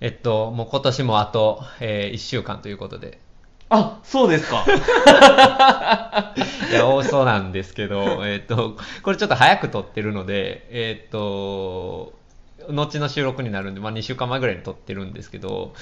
[0.00, 3.18] えっと、もう今年もあと、え1週間ということで。
[3.70, 4.64] あ、そうですか。
[6.70, 12.14] いや、多そうなんですけど、えっと、これちょっと早く撮ってるので、えっと、
[12.68, 15.74] 後の収録になるんで、まあ2週間前ぐらいに撮ってるんですけど、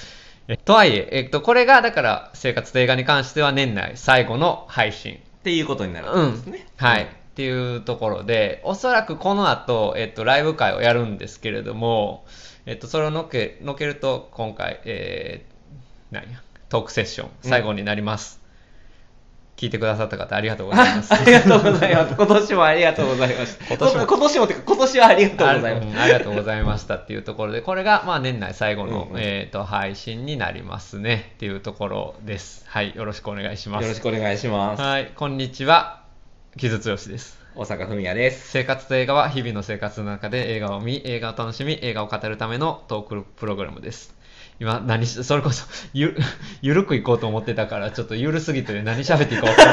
[0.48, 5.14] えとはいえ、えっと、これが、だから、生活と映画に関しては年内最後の配信。
[5.14, 6.67] っていうことになるうんんですね。
[6.77, 7.09] はい。
[7.37, 12.25] っていうところで、おそらくこの後、えっと、ライブ会をやるんですけれども、
[12.64, 18.41] えっと、それをのけ、のけると、今回、えー、何や、トークセッション、最後になります。
[19.59, 21.12] 聞いてくださった方、ありがとうございます。
[21.12, 22.15] ありがとうございます。
[22.16, 23.66] 今年もありがとうございました。
[23.68, 32.65] 今年も今年もってか、今年はありがとうございまあうんありがとうございましたっていうところで、これがまあ年内最後の、うんうんえー、と配信になりますねっていうところです。
[32.66, 33.84] はい、よろしくお願いします。
[33.84, 33.88] す。
[33.88, 34.80] よろしくお願いします。
[34.80, 36.05] はい、こんにちは。
[36.59, 37.38] 木津剛です。
[37.55, 38.48] 大阪文也です。
[38.48, 44.15] 生活と映画は日々の生活の中で映画を見、映画を楽しみ、映画を語るためのトークプログラムです。
[44.59, 46.16] 今、何し、それこそ、ゆ、
[46.62, 49.73] ゆるくいこうと思ってたから、ちょっとゆるすぎて何喋っていいか分から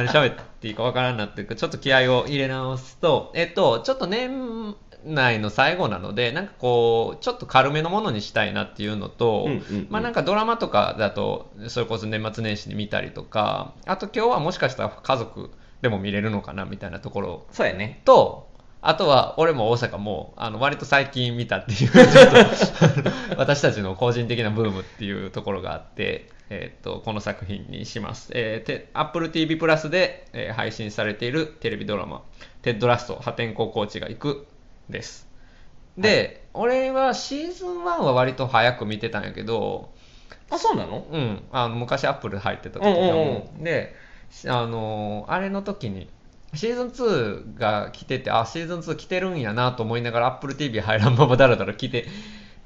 [0.00, 0.06] ん。
[0.06, 15.50] 何喋っていいか分 からんなっていうか、ちょっと気合を入れ直すと、えっと、ちょっと年内の最後なので、なんかこう、ちょっと軽めのものにしたいなっていうのと、うんうんうんまあなんかドラマとかだと、それこそ年末年始に見たりとか、あと今日はもしかしたら家族
[15.82, 18.00] でも見れるのかなみたいなところそうやね。
[18.04, 18.48] と、
[18.80, 28.30] あとは、俺も大阪も、あの、割と最近見たっていう、ちょっと、私たちの個人的なブームっていうところがあって、えーっと、この作品にします。
[28.34, 32.22] えー、て Apple TV プラスで、えー配信されているテレビドラマ、
[32.62, 34.46] テッドラスト、破天荒コーチが行く、
[34.88, 35.28] です。
[35.96, 39.90] で、俺はシーズン1は割と早く見てたんやけど、
[40.50, 41.06] あ、そうなの？
[41.10, 43.94] うん、あの昔アップル入ってた時うんうんだうんもんで、
[44.46, 46.08] あのあれの時に、
[46.54, 52.06] シーズン2が来てて、あ、シーズン2来てるんやなと思いながら、Apple TV 入らんままだらだら来て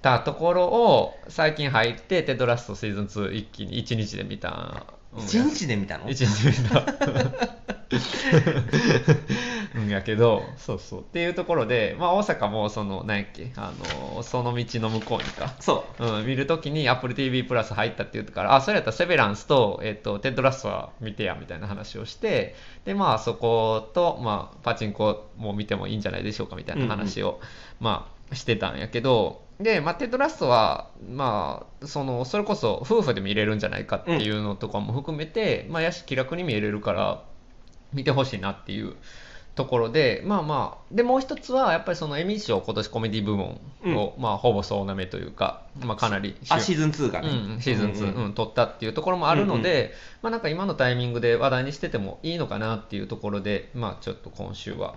[0.03, 4.84] たところを、最近入って、テッドラストシーズン2一気に1日で見たんや。
[5.19, 6.11] 一日で見たの？
[6.11, 6.83] 一日で見た。
[9.76, 11.00] うんやけど、そうそう。
[11.00, 13.72] っていうところで、まあ大阪も、その、何やっけ、あ
[14.14, 15.54] の、その道の向こうにか。
[15.60, 16.04] そう。
[16.04, 22.54] うん、見るときに Apple TV プラス入ったって言ったから、あ、それやったらセベランスと、えっと、テッドラストは見てや、みたいな話をして、
[22.87, 27.41] で、まあそこと、まあパチンコも見てもいいんじゃないでしょうか、みたいな話を、
[27.78, 37.22] まあしてたんやけど、で、まあテッドラストは、まあ、その、それこそ夫婦で見れるんじゃないかっていうのとかも含めて、まあやし気楽に見れるから、
[37.93, 38.97] 見てほしいなっていう
[39.56, 43.59] ところで、まあまあ、で、もう一つは、やっぱりそのエミー賞、今年コメディ部門
[43.97, 47.28] を、まあ、ほぼ総なめというか、まあ、かなりあ、シーズン2がね。
[47.28, 54.94] うん、シーズン2、うんうんうん取ったっていうところもあるので、まあなんか今のタイミングで話題にしててもいいのかなっていうところで、まあちょっと今週は、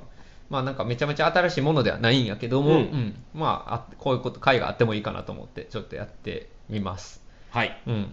[0.49, 7.23] まあなんかめちゃめちゃ新しいものではないんやけども、うんうんまああこういうこと、回があってもいいかなと思って、ちょっとやってみます。
[7.51, 7.81] はい。
[7.87, 8.07] うん。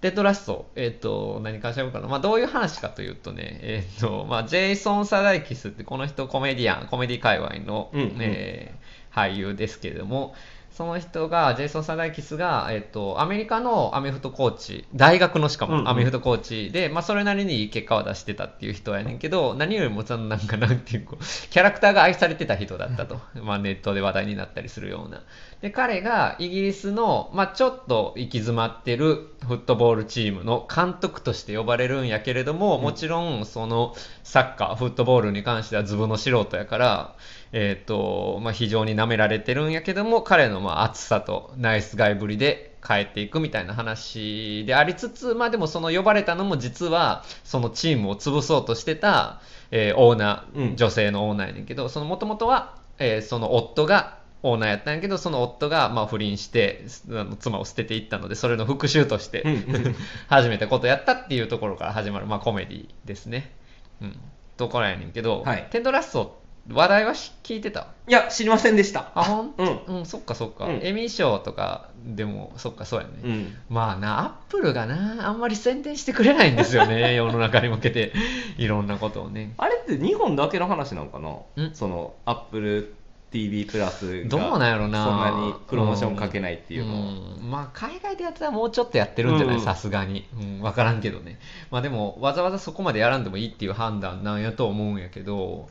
[0.00, 2.06] デッドラスト、えっ、と、何かしらうかな。
[2.06, 8.88] まあ、どういう話かというとね、えっ、と、まあ、ジェイソン・サダイキスって、この人コメディアン、コメディ界隈の、うんうんえー
[9.18, 10.34] 俳優ですけれども、
[10.70, 21.16] その人が、ジェイソン・サダイキスが、えっ、と、アメリカのアメフトコーチ、大学のしかうんうんもアメフトコーチで、まあ、それなりにいい結果を出してたっていう人やねんけど、何よりも、そのなんか、なんていうか、
[21.50, 23.20] キャラクターが愛されてた人だったと。
[23.42, 25.22] まあ、ネットで話題になったりするような。
[25.60, 33.92] で、彼がイギリスの、まあ、ちょっと行き詰まってるフットボールチームの監督として呼ばれるんやけれども、もちろん、その、
[34.22, 37.16] サッカー、フットボールに関してはズブの素人やから、
[37.50, 49.40] えっ、と、まあ、非常に舐められてるんやけども、彼の、まあ、熱さとナイスガイぶりで変えていくみたいな話でありつつ、まあ、でもその呼ばれたのも実は、そのチームを潰そうとしてた、
[49.72, 50.76] えーオーナー、うん。
[50.76, 59.44] 女性のオーナーやねんけど、その元々は、えーその夫がオーナーやったんやけど、その夫がまあ不倫して、あの妻を捨てていったので、それの復讐として
[60.28, 63.52] 始めたことやったっていうところから始まる、まあコメディですね。
[64.00, 64.16] うん。
[64.56, 66.38] ところやねんけど、はいテンドラスト、
[66.70, 67.88] 話題はし聞いてた？
[68.08, 69.12] いや、知りませんでした。
[69.14, 69.54] あ、ほん？
[69.56, 70.66] うんうん、そっかそっか。
[70.66, 73.12] うんエミー賞とかでも、そっかそうやね。
[73.24, 73.56] うん。
[73.70, 78.12] まあな、アップルがな、あんまり宣伝してくれないんですよね、 世の中に向けて、
[78.58, 79.54] いろんなことをね。
[79.56, 81.64] あれって日本だけの話なのかな？
[81.64, 82.94] んその、アップル
[83.30, 85.04] TV プラスがどうなんやろな。
[85.04, 86.94] そんなにプロモーションかけないっていうの。
[86.94, 87.00] は。
[87.00, 87.50] うん。
[87.50, 89.56] まあ海外でやってたらもうちょっとやってるんじゃない？
[89.56, 89.62] うん。
[89.62, 91.38] さすがに、うん、分からんけどね。
[91.70, 95.68] まあでもわざわざそこまでやらんでもいいっていう判断なんやと思うんやけど。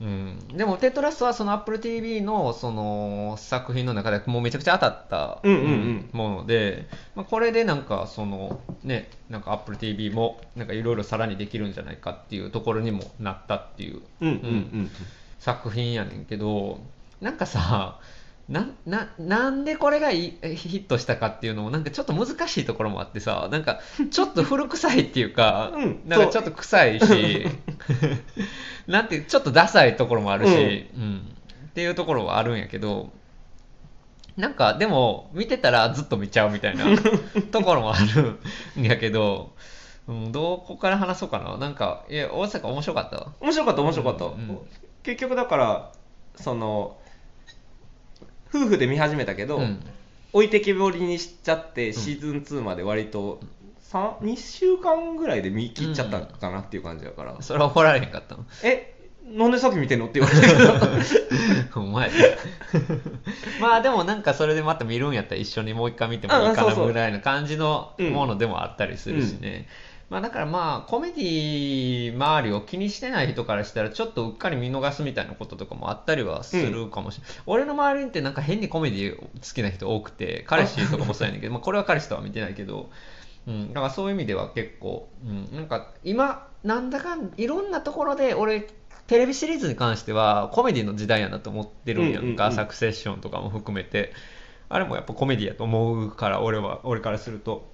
[0.00, 6.10] うん、でも、テトラストはその Apple TV のその作品の中でもうめちゃくちゃ当たったうんうんうん。
[6.12, 14.00] もので、まあ、これでなんかそのね、なんか Apple TV もなんかいろいろさらにできるんじゃないかっていうところにもなったっていう。
[14.22, 14.34] うんうん。
[14.34, 14.90] うん
[15.40, 16.80] 作品やねんけど、
[17.20, 17.98] なんかさ、
[18.48, 23.78] なななんでこれがいヒットしたかっていうのもなんかちょっと難しいところもあってさなんか
[24.10, 27.46] ちょっと古臭いっていうか、 うんなんかちょっと臭いし
[28.88, 31.36] なんてちょっとダサいところもあるし、うん。
[31.68, 33.12] っていうところはあるんやけど
[34.36, 36.84] なんかでも見てたらずっと見ちゃうみたいな
[37.52, 38.40] ところもある
[38.76, 39.52] んやけど、
[40.08, 41.56] うん、どこから話そうかな。
[41.56, 44.58] なんかいや大阪面白かった面白かった面白かった、うんうん
[45.02, 45.92] 結局だから
[46.36, 46.96] その
[48.52, 49.80] 夫婦で見始めたけど、うん。
[50.32, 53.40] 置いてけぼりにしちゃってシーズン2まで割と
[53.90, 58.44] 3 2週間ぐらいで見切っちゃったかなっていう感じだから、それは怒られへんかったの？
[58.62, 60.72] えなんでさっき見てんのって言われたけど。
[61.80, 62.10] お前。
[63.60, 69.66] まあでもなんかそれでまた見るんやったら一緒にもう一回見てもいいかなぐらいの感じのうんものでもあったりするしね、
[70.10, 82.90] まあだからまあコメディ周りを気にしてない人からしたらちょっとうっかり見逃すみたいなこととかもあったりはするかもしれない、俺の周りってなんか変にコメディ好きな人多くて彼氏とかもそうやねんけどまあこれは彼氏とは見てないけど
[83.46, 88.68] うん、だからそういう意味では結構、うん、なんか今なんだかんいろんなところで俺
[89.06, 92.52] テレビシリーズに関してはコメディの時代やなと思ってるんやんか、うんうんうん。
[92.52, 94.12] サクセッションとかも含めて。
[94.72, 97.69] あれもやっぱコメディやと思うから俺は俺からすると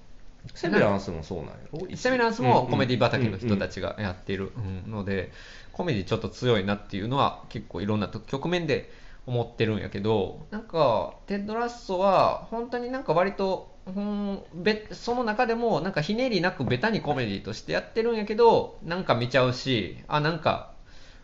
[0.54, 1.96] Severance もそうなんやろ？
[1.96, 4.90] Severance もコメディ畑の人たち、ちがやっているうん。
[4.90, 5.32] ので
[5.72, 8.90] コメディちょっと強いなっていうのは結構いろんなと局面で
[9.26, 20.72] 思ってるんやけどなんかテッド・ラッソは本当になんか割と、うん、べその中でもなんかひねりなくベタにコメディとしてやってるんやけどなんか見ちゃうしあなんか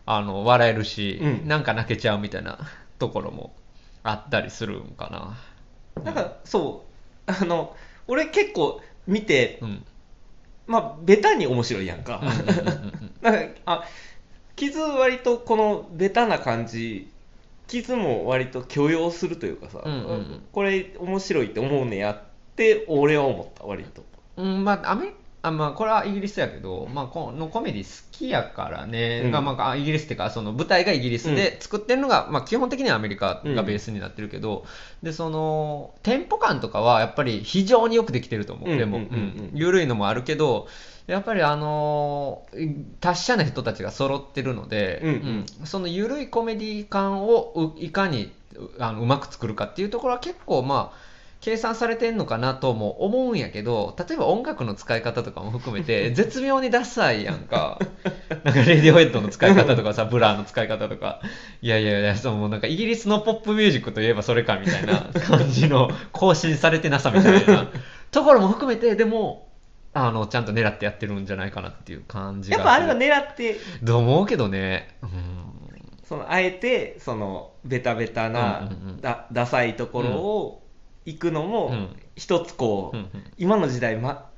[0.05, 1.47] あの笑えるし、うん。
[1.47, 2.59] なんか泣けちゃうみたいな
[2.99, 3.55] ところも
[4.03, 5.37] あったりするんか
[5.95, 6.03] な。
[6.03, 6.83] なんかそ
[7.27, 7.31] う。
[7.31, 7.75] あの
[8.07, 9.85] 俺結構見てうん。
[10.65, 12.21] まあベタに面白いやんか、
[13.65, 13.83] あ
[14.55, 17.09] 傷割とこのベタな感じ
[17.67, 20.43] 傷も割と許容するというかさ、うんうんうん。
[20.51, 22.21] これ面白いって思うねやっ
[22.55, 24.03] て俺は思った割と。
[24.37, 25.13] うん、まあ、アメ
[25.45, 29.31] あまあ、これはイギリスやけど、まあ、このコメディ好きやからね、うん。
[29.31, 34.65] がまあ、あイギリスっていうか、その舞台がイギリスで作ってるのが、まあ、基本的にはアメリカがベースになってるけど、
[35.03, 38.69] で、その、テンポ感とかはやっぱり非常によくできてると思う。
[38.71, 39.09] うんでも、うんうん。
[39.11, 39.15] う。
[39.17, 39.51] ん。
[39.53, 40.69] 緩いのもあるけど、
[41.07, 45.09] やっぱりあのー達者な人たちが揃ってるので、うん。
[45.09, 45.45] うん。
[45.61, 51.12] うんその緩いコメディ感をういかにうあのうまく作るかっていうところは結構まあ
[51.43, 57.79] 計算されてんのかなとも思うんやけど例えば音楽の使い方とかも含めて 絶妙にダサいやんか。
[58.45, 61.19] なんかレディオヘッドの使い方とかさブラーの使い方とか。
[61.61, 67.67] いやいやいやそうもうなんかイギリスのポップミュージックといえばそれかみたいな 感じの更新されてなさみたいな。
[68.11, 69.49] ところも含めてでも
[69.93, 72.57] あのちゃんと狙ってやってるんじゃないかなっていう感じが。
[72.57, 73.57] やっぱあれは狙って。
[73.85, 75.09] と思うけどね、うん。
[76.05, 80.62] そのあえてそのベタベタな、うんうんうんだダサいところを
[81.05, 81.95] 行くのも、うん。
[82.15, 83.23] 一つこう、うんうん。
[83.37, 84.29] 今の時代、ま、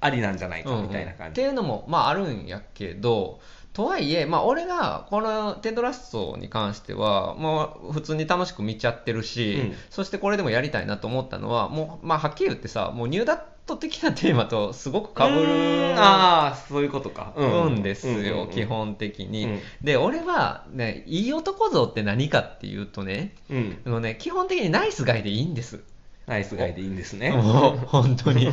[0.00, 3.40] ありなんじゃないかみたいなっ感じ、ていうのも、まあ、あるんやけど
[3.72, 9.74] とはいえ、まあ、俺がこのテッドラストに関しては、まあ、普通に楽しく見ちゃってるし、うん。
[9.90, 15.98] そしてこれでもやりたいなと思ったのはもう、まあ、はっきり言ってさもうニューダット的なテーマとすごくかぶうるーん。
[15.98, 17.32] ああそういうことか。
[17.34, 18.50] うんですよ、うんうんうん。
[18.50, 19.60] 基本的に、うん。
[19.82, 23.78] で俺は、ね、いい男像って何かっていうとねうん。
[23.86, 25.80] あのね基本的にナイスガイでいいんです
[26.26, 27.30] ナイスガイでいいんですね。
[27.30, 28.48] もう本当に。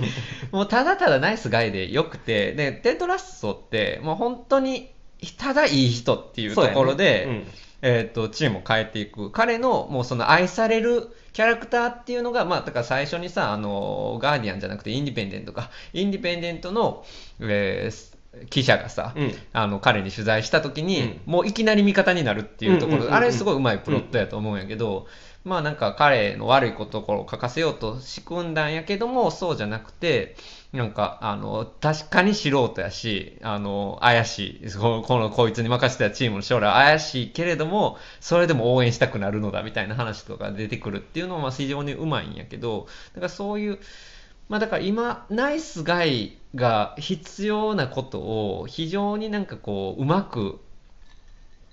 [0.51, 4.91] もうただただナイスガイでよくてでテッドラッソってもう本当に
[5.37, 7.45] ただいい人っていうところで、そうやね。
[7.83, 9.31] えー、とチームを変えていく。
[9.31, 15.71] 彼のもうその愛されるキャラクターっていうのが、まあ、だから最初にさあのガーディアンじゃなくてインディペンデントか。
[15.93, 17.05] インディペンデントの、
[17.39, 18.10] えー
[18.49, 19.33] 記者がさ、うん。
[19.53, 21.21] あの彼に取材した時に、うん。
[21.25, 23.15] もういきなり味方になるっていうところ、うんうんうんうん。
[23.15, 25.07] あれすごいうまいプロットやと思うんやけど、
[25.43, 30.35] まあなんか彼の悪いところを書かせようと仕組んだんやけどもそうじゃなくて
[30.71, 43.79] なんかあの確かに素人やしあの怪しいここのこいつに任せたチームの将来は怪しいけれどもそれでも応援したくなるのだみたいな話とか出てくるっていうのは非常にうまいんやけどだからそういう
[44.49, 50.59] まあだから今、ナイスガイが必要なことを非常になんかこう、うまく、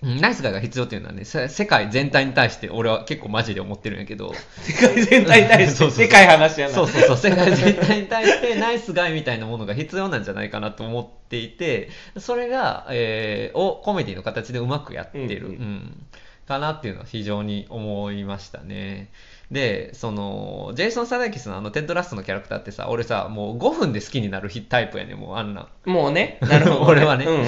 [0.00, 4.32] うんナイスガイが必要っていうのはね、せ世界全体に対して俺は結構マジで思ってるんやけど、
[4.62, 5.98] 世界全体に対し そうそうそう。
[5.98, 6.74] て世界話やな。
[6.74, 15.58] そうそうそう、世界全体に対してナイスガイみたいなものが必要なんじゃないかなと思っていて、それが、えーをコメディの形でうまくやってる、うんうん。
[15.58, 16.06] うん。
[16.46, 19.08] かなっていうのは非常に思いましたね。
[19.50, 25.68] で、その、ジェイソン・サダイキスのあのテッド・ラッソのキャラクターってさ、俺さ、もう5分で好きになるタイプやねんもうあんな。
[25.86, 27.24] もうね、なるほど、 俺はね。
[27.24, 27.44] うん。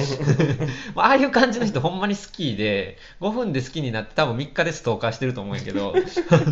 [0.95, 5.93] まあああいう感じの人ほんまに好きで、5分で好きになって多分3日でストーカーしてると思うんやけど、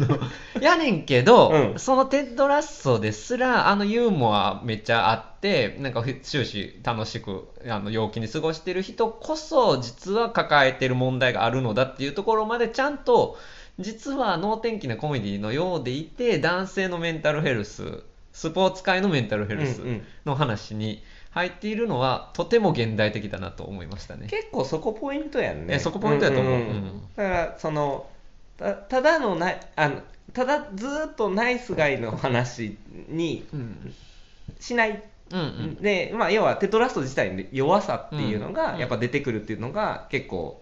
[0.61, 1.79] やねんけど、うん。
[1.79, 13.35] そのテッドラッソですら、あのユーモアめっちゃあって、なんか終始楽しく、あの陽気に過ごしてる人こそ、実は抱えてる問題があるのだっていうところまでちゃんと、
[13.79, 19.81] 実は能天気なコメディのようでいて、男性のメンタルヘルス、スポーツ界のメンタルヘルス
[20.25, 24.27] の話に入っているのは、とても現代的だなと思いましたね。
[24.29, 25.75] 結構そこポイントやんね。
[25.75, 26.53] えそこポイントやと思う。
[26.53, 26.67] んんん。
[26.67, 28.07] うんだから、その、
[28.57, 30.01] たただのなあの、
[30.33, 33.93] ただずーっとナイスガイの話にうん
[34.59, 35.01] しない。
[35.31, 35.39] うん。
[35.39, 40.61] うんで、まあ、要はテトラスト自体の弱さっていうのうんがやっぱ出てくるっていうのが結構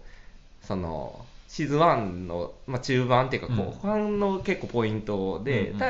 [0.62, 3.56] そのシーズン1の、まあ、中盤っていうかうん。
[3.56, 5.80] 後半の結構ポイントで、うん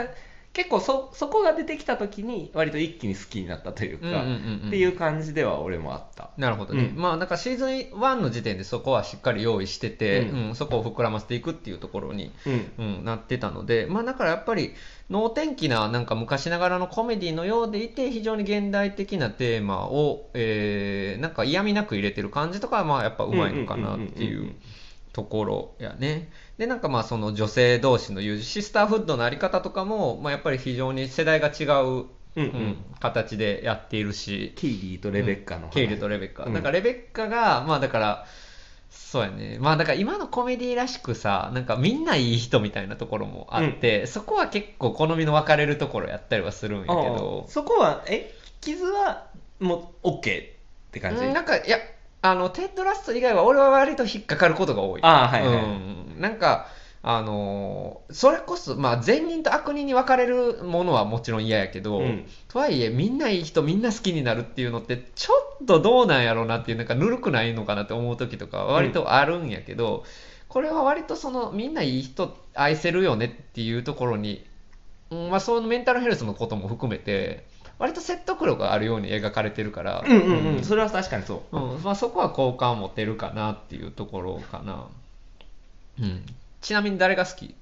[0.55, 4.69] 結構そそこが出てきた時に割と一気に好きになったというか、うんうんうんうん。
[4.69, 6.31] っていう感じでは俺もあった。
[6.37, 7.01] なるほどね、うん。
[7.01, 12.73] まあなんかシーズン1の時点でそこはしっかり用意してて、ううんそこを膨らませていくっていうところに、うん。
[12.79, 14.73] うん、なってたので、まあ、だからやっぱり
[15.11, 24.55] 能天気ななんか昔ながらのコメディのようでいて非常に現代的なテーマを、えーなんか嫌味なく入れてる感じとかはまあやっぱうまいのかなっていんんんんう
[25.13, 26.31] ところやね。
[26.59, 32.77] でなんかまあその女性同士の友シスターフッドのあり方とかも、まあ、やっぱり非常に世代が違う、うんうん。
[33.01, 36.45] 形でやっているし、ケイリーとレベッカの話、ケイルとレベッカ。
[36.45, 36.53] うん。
[36.53, 38.27] なんかレベッカが、まあだから、
[38.91, 39.59] そうやね。
[39.61, 47.47] まあだから今のコメディらしくさ、なんかみんないい人みたいなところもあって、そこは結構好みの分かれるところやったりはするんやけど。
[47.49, 48.33] そこはえ？
[48.61, 49.27] 傷は
[49.59, 50.23] もう OK っ
[50.93, 51.79] て感じ、うんなんか、いや、
[52.23, 55.01] あの、テッドラスト以外は俺は割と引っかかることが多い。
[55.03, 55.59] ああはいはいう
[56.19, 56.21] ん。
[56.21, 56.67] なんか、
[57.03, 70.05] あのーそれこそ、まあ、善人と悪人に分かれるものはもちろん嫌やけど、うんとはいえ、みんないい人、みんな好きになるっていうのって、ちょっとどうなんやろうなっていう、なんかぬるくないのかなって思う時とかは割とあるんやけど、
[70.49, 74.45] これは割とその、みんないい人、愛せるよねっていうところに、
[75.11, 77.47] うんまあ、そのメンタルヘルスのことも含めて、
[77.79, 80.65] 割と説得力があるように描かれてるから、うんうんうん。
[80.65, 81.57] それは確かにそう。
[81.57, 81.83] うん。
[81.83, 84.87] まあ、そこは好感を持てるかなっていうところかな。
[86.01, 86.25] うん、
[86.61, 87.55] ちなみに誰が好き？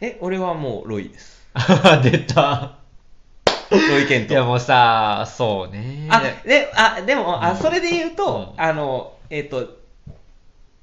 [0.00, 1.46] え俺はもうロイです。
[2.02, 2.76] 出た。
[3.70, 4.34] ロイケント。
[4.34, 6.08] いやもうさ、そうね。
[6.10, 8.62] あであでもあそれで言うと、うん。
[8.62, 9.78] あのえっ、と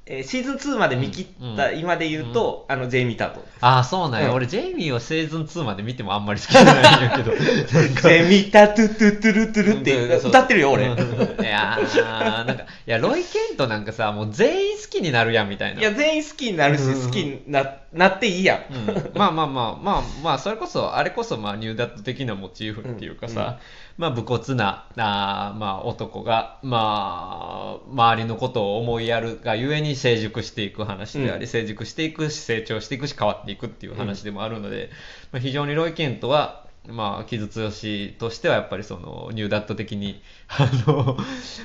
[0.05, 1.79] えーシーズン2まで見切ったうん。
[1.79, 4.35] 今で言うと、あのジェイミー・タートあ、そうなんや、うん。
[4.35, 7.31] 俺、ジェイミーをシーズン2まで見てもあんまり好きじゃないんやけど。
[7.37, 11.41] ジェイミー・タトゥトゥトゥルトゥルって歌ってるよ俺、うん。
[11.41, 15.79] いやーなんか、いや、ロイ・ケントなんかさ、もう全員好きになるやんみたいな。
[15.79, 17.05] いや全員好きになるしうん。
[17.05, 19.11] 好きにななっていいやん、うん。
[19.15, 23.59] まあまあまあまあまあそれこそあれこそまあニューダット的なモチーフっていうかさ、
[23.97, 31.47] まあ武骨なあーまあ男がまあ周りのことを思いやるがゆえに成熟していく話であり、うん。
[31.47, 34.89] 成熟していくし成長していくし変わっていくっていう話でもあるので、
[35.31, 41.17] まあ、非常にロイ・ケントはまあ、傷強しとしてはやっぱりそのニューダット的に あの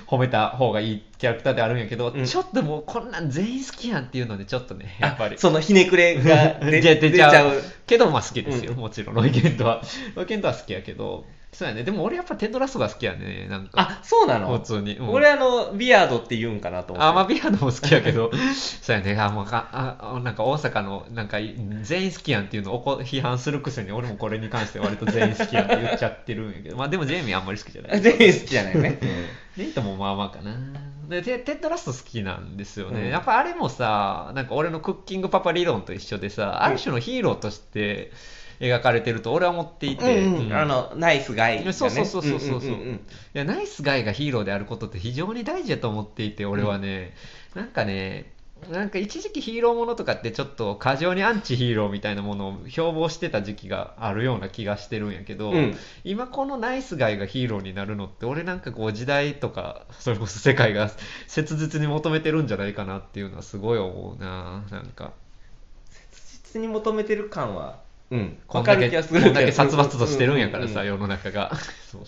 [0.07, 2.25] 褒めた方がいいキャラクターであるんやけど、うん。
[2.25, 5.35] ちょっともうこんなん全員好きやんっていうのでちょっとねやっぱり。
[5.35, 7.57] あそのひねくれが出 出ちゃう。
[7.57, 7.63] う。
[7.87, 8.79] けどまあ好きですよ、うん。
[8.79, 9.83] もちろんロイケントは。
[10.15, 11.83] ロイケントは好きやけどそうやね。
[11.83, 13.47] でも俺やっぱテトラストが好きやね。
[13.49, 13.81] なんか。
[13.81, 14.59] あそうなの？
[14.59, 15.09] 普通に、うん。
[15.11, 17.09] 俺あのビアードって言うんかなと思って。
[17.11, 18.31] あまあビアードも好きやけど。
[18.83, 19.19] そうやね。
[19.19, 21.39] あもうああなんか大阪のなんか
[21.83, 26.77] 全員好きやんっていうのをこ批判するくせに俺もこれに関して割と全員好きやんって言っちゃってるんやけど。
[26.77, 28.01] まあでもジェイミーあんまり好きじゃない。
[28.01, 28.99] 全員好きじゃないね、
[29.57, 30.55] ネイトもまあまあかな。
[31.09, 33.01] で、テテッドラスト好きなんですよね。
[33.01, 33.09] うん。
[33.09, 38.13] やっぱあれもさ、なんか俺のクッキングパパ理論と一緒でさ、ある種のヒーローとして
[38.61, 40.47] 描かれてると俺は思っていて、うんうん。
[40.47, 40.53] うん。
[40.53, 41.73] あのナイスガイがね。
[41.73, 42.61] そうそうそうそうそう。
[42.61, 42.95] そう、んんんん。
[42.95, 42.99] い
[43.35, 47.15] やナイスガイがヒーローであることって非常に大事だと思っていて俺はね、
[47.55, 48.33] なんかね
[48.71, 55.77] なんか一時期ヒーローものとかってちょっと過剰にアンチヒーローみたいなものを標榜してた時期があるような気がしてるんやけど、うん。
[56.03, 60.91] 今このナイスガイがヒーローになるのって俺なんかこう時代とかそれこそ世界が
[61.29, 64.65] 切実に求めてるんじゃないかなっていうのはすごい思うな。
[64.71, 65.13] なんか。
[66.45, 67.79] 実に求めてる感は
[68.11, 68.39] うん。
[68.47, 71.53] こんだけこんだけ殺伐としてるんやからさ、ううう世の中が。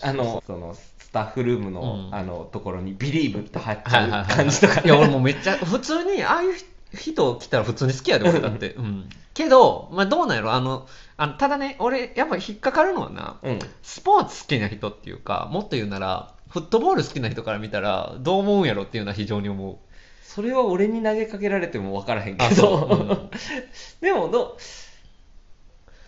[0.01, 2.15] あのそのスタッフルームの、うん。
[2.15, 6.53] あのところにビリーブって貼っちゃ感じとか、いや俺もうめっちゃ普通にああいう
[6.93, 10.53] 人来たら普通に好きやで俺だって、うん、けど、まあ、どうなんやろ。
[10.53, 13.59] あのあのただね俺やっぱ引っかかるのはなうん。
[13.83, 19.77] スポーツ好きな人っていうかもっと言うならフットボール好きな人から見たらどう思うんやろっていうのは非常に思う。
[20.21, 23.29] それは俺に投げかけられても分からへんけあど、
[23.99, 24.57] でもど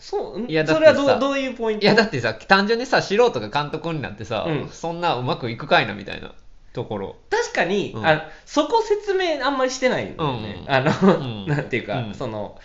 [0.03, 0.91] そういやだっそてさ。
[0.93, 1.85] れはどうどういうポイント？
[1.85, 4.69] いやだってさ単純にさ素人が監督になってさ、うん。
[4.69, 6.33] そんなうまくいくかいなみたいな
[6.73, 7.15] ところ。
[7.29, 8.05] 確かに、うん。
[8.05, 10.73] あそこ説明あんまりしてないんだよね、うん。
[10.73, 11.47] あの、うん。
[11.47, 12.13] なんていうか、うん。
[12.15, 12.57] その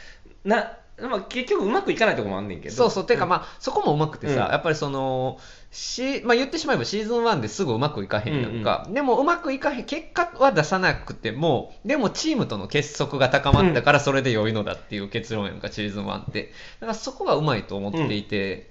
[0.45, 2.75] な、まあ、結局うまくいかないところもあんねんけど。
[2.75, 3.07] そうそう。
[3.07, 3.28] てかん。
[3.28, 4.52] まあそこもうまくてさ、うん。
[4.52, 5.38] やっぱりその
[5.71, 16.52] し、まあ、言ってしまえばシーズン1ですぐうまくいかへんやんか、でもうまくいかへん結果は出さなくてもでもチームとの結束が高まったからそれで良いのだっていう結論やんかシーズン1って。
[16.81, 18.71] だからそこがうまいと思っていて、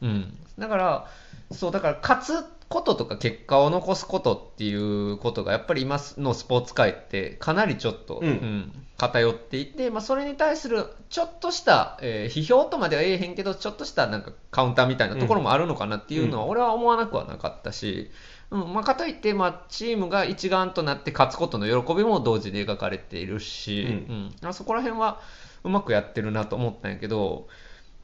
[0.00, 0.38] うん。
[0.58, 1.06] だから
[1.52, 8.72] そうだから勝つこととか結果を残すことっていうことがやっぱり今のスポーツ界ってかなりちょっと、うん。
[8.98, 18.10] 偏っていて、まあ、それに対するちょっとした、えー批評とまでは言えへんけどちょっとしたなんかカウンターみたいなところもあるのかなっていうのは俺は思わなくはなかったし、
[18.50, 23.90] うんまあ、かといって、まあ、チームが一丸となって勝つことの喜びも同時に描かれているし、うん。
[23.90, 25.20] うんまあそこら辺は
[25.62, 27.46] うまくやってるなと思ったんやけど、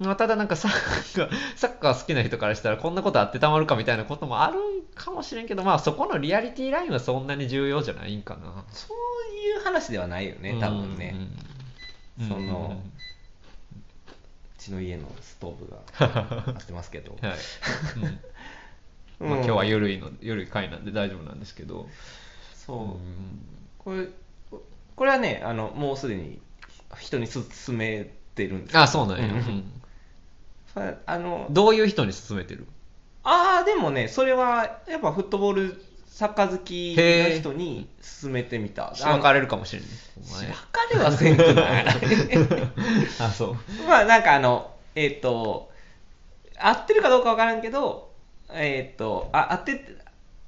[0.00, 8.64] まあ、ただなんかサッカーサッカー好きな人からしたらこんなことあってたまるかみたいなこともあるんかもしれんけど、まあ、そこのリアリティラインはそんなに重要じゃないんかな。
[8.72, 11.14] そういう話ではないよね多分ね、
[12.20, 12.28] うん。
[12.28, 12.76] その
[13.76, 13.80] う
[14.58, 17.38] ちの家のストーブが なってますけどはい。
[19.20, 21.88] うん まあ、うん今日は緩いの緩い回なんで大丈夫なんですけど。
[22.54, 23.46] そう、うん
[23.78, 24.08] これ
[24.96, 26.40] これはねあのもうすでに
[26.98, 27.44] 人に勧
[27.76, 29.26] めてるんですあ、そうなんや。
[29.26, 29.82] ううん
[31.06, 32.66] あのどういう人に勧めてる？
[33.22, 37.88] ああでもねそれはやっぱフットボールサッカー好きの人に
[38.22, 38.94] 勧めてみた。
[38.94, 39.90] しばかれるかもしれない。
[39.90, 41.86] しばかれはせんくない
[43.20, 43.56] あ、そう。
[43.88, 45.70] まあなんかあのえっ、と
[46.56, 48.12] 合ってるかどうかわからんけど
[48.52, 49.96] えっ、とあ合って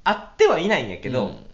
[0.05, 1.47] 合ってはいないんやけど、うん。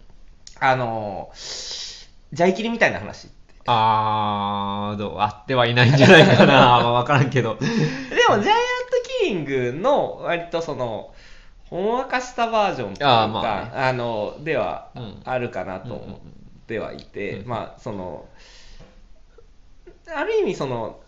[0.60, 3.28] あのジャイキリみたいな話
[3.66, 6.52] あー、どうあってはいないんじゃないかな。
[6.52, 7.54] まあ、わからんけど。
[7.56, 8.50] でもジャイアント
[9.20, 11.14] キリングの割とその
[11.64, 13.70] ほんわかしたバージョンというかあーまあね。
[13.74, 16.18] あのではうんあるかなと思っ
[16.66, 18.26] てはいて、まあその
[20.14, 21.00] ある意味その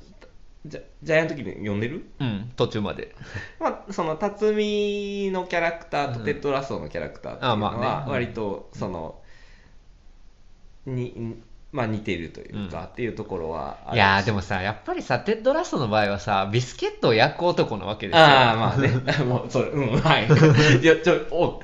[0.64, 2.06] ジャジャイアントキリング読んでる？
[2.20, 3.14] うん、途中まで。
[3.60, 9.16] まあ、その辰巳のキャラクターとテッドラストのキャラクターっていうのあまあは割とその
[10.86, 11.36] に
[11.74, 12.84] まあ似てるというかうん。
[12.84, 18.22] っていうところはいやーでもさ、やっぱりさ、テッドラストの場合はさ、ビスケットを焼く男なわけですよ。
[18.22, 18.88] ああまあね。
[19.26, 20.28] もうそれうんはい。
[20.80, 21.62] いやちょお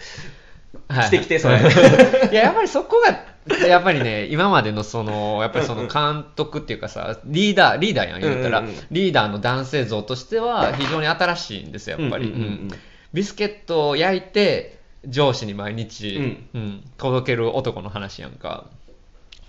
[0.88, 1.04] はい。
[1.04, 1.58] してきてそれ。
[2.32, 8.76] いや、やっぱりそこが、やっぱりね、今までのその、やっぱりその監督っていうかさ、リーダー、リーダーやん、言ったら、うんうんうん。
[8.90, 12.26] リーダーの男性像としては非常に新しいんですよ、やっぱり。
[12.26, 12.52] うんうんうんうん。
[12.52, 12.70] うん。
[13.14, 18.66] ビスケットを焼いて、上司に毎日、うん届ける男の話やんか。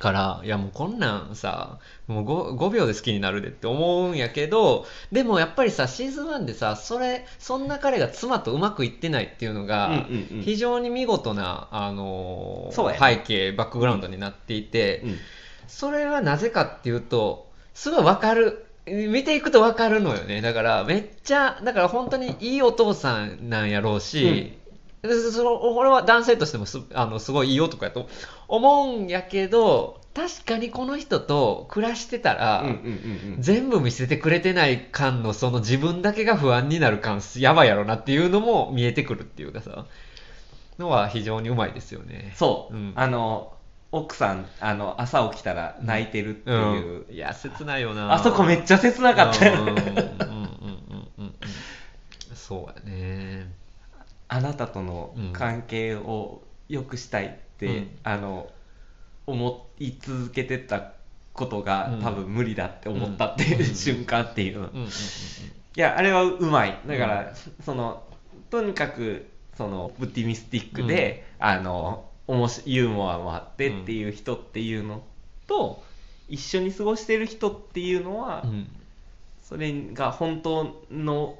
[0.02, 15.18] から、いやもうこんなんさ、もう 5, 5秒で好きになるでって思うんやけど、でもやっぱりさ、シーズン1でさ、それ、そんな彼が妻とうまくいってないっていうのが、うんうんうん非常に見事な、あのー背景、バックグラウンドになっていて、うん
[15.68, 18.66] それはなぜかっていうと、すごいわかる。
[18.88, 20.42] 見ていくとわかるのよね。
[20.42, 24.61] だから、めっちゃ、だから本当にいいお父さんなんやろうし、で
[25.04, 28.08] その俺は男性としてもすあのすごいいい男やと
[28.48, 32.78] 思うんやけど、確かにこの人と暮らしてたら、うんうんう
[33.30, 33.42] んうん。
[33.42, 39.86] 全部見せてくれてない感のその自分だけが不安になる感やばいやろなっていうのも見えてくるっていうかさ。
[40.82, 42.34] のは非常にうまいですよね。
[42.36, 42.94] そう、うん。
[42.96, 43.54] あの
[43.92, 48.14] 奥さんあの朝起きたら泣いてるっていう、うん、いや切ないよな。
[48.14, 51.34] あそこめっちゃ切なかったよ、うんうんうんうんうんうん。
[52.34, 53.52] そうやね
[54.34, 57.90] あなたとの関係を良くしたいって、うん。
[58.04, 58.50] あの
[59.28, 60.94] 思い続けてた
[61.34, 62.02] ことが、うん。
[62.02, 63.76] 多分無理だって思ったっていう、うん。
[63.76, 64.60] 瞬間っていう。
[64.62, 64.78] の、いうん。
[64.78, 64.84] うん。
[64.84, 64.90] うん。
[65.76, 66.80] やあれはうまい。
[66.88, 67.34] だから、
[67.66, 68.04] その
[68.50, 75.04] とにかくそのブティミスティックで、あのおもしユーモアもあってっていう人っていうの
[75.46, 75.84] と、
[76.30, 78.70] 一緒に過ごしてる人っていうのは、うん。
[79.44, 81.38] それが本当の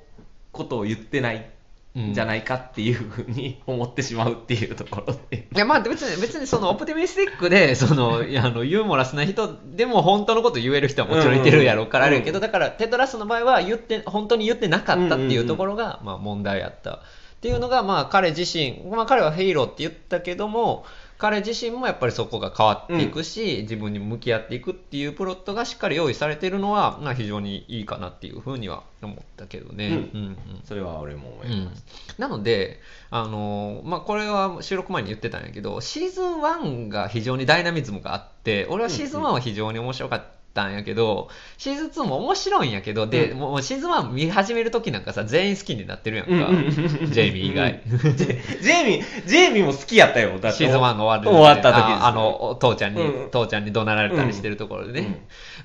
[0.52, 1.61] ことを言ってないう
[1.94, 5.48] じゃないかっていうふうに 思ってしまうっていうところで。
[5.54, 17.00] いやまあ別に別にそのオプティミスティックで そのいやあのユーモラスな人でも本当のこと言える人はもちろんいてるやろうからあるけど、うんだからテトラスの場合は言って本当に言ってなかったっていうところがまあ問題あったっ
[17.42, 20.86] ていうのがまあ彼自身、まあ、彼はヘイローって言ったけども
[21.22, 29.88] 彼自身もやっぱりそこが変わっていくし、自分に向き合っていくっていうプロットがしっかり用意されているのは、まあ、非常にいいかなっていうふうには思ったけどね。
[29.88, 29.94] うん。
[29.94, 30.38] うんうん。
[30.64, 31.86] それは俺も思うんいます。、
[32.18, 32.80] なので、
[33.12, 40.26] あのまあ、これは収録前に言ってたんやけどシーズン1が非常にダイナミズムがあって俺はシーズン1は非常に面白かった。
[40.26, 46.34] んやけど、シーズン2も面白いんやけど、で、うんもうシーズン1見始める時なんかさ、全員好きになってるやんか。
[46.34, 46.68] うんうんう
[47.08, 47.82] んジェイミー以外。
[47.86, 50.40] ジェイミー、ジェイミーも好きやったよ。
[50.40, 55.00] だってシーズン1の終わる終わった時ですよああの、お父ちゃんに、うん父ちゃんに怒鳴られたりしてるところでね。
[55.00, 55.16] うん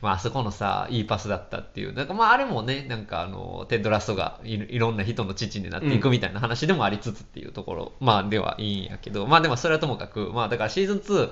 [0.02, 1.94] まあ、あそこのさ、いいパスだったっていう。
[1.94, 11.30] なんかまあ、あれもね、なんかあの、テッドラストがいいろんな人の父になっていくみたいな話でもありつつっていうところ、まあ、ではいいんやけど、まあでもそれはともかく、まあだからシーズン2